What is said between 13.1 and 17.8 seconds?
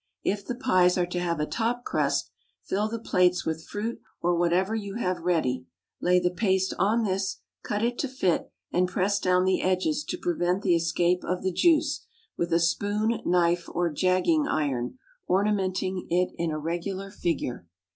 knife, or jagging iron, ornamenting it in a regular figure.